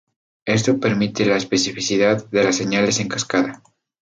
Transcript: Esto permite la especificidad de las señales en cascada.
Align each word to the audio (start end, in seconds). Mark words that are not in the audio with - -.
Esto 0.45 0.79
permite 0.79 1.27
la 1.27 1.37
especificidad 1.37 2.27
de 2.31 2.43
las 2.43 2.55
señales 2.55 2.99
en 2.99 3.07
cascada. 3.07 3.61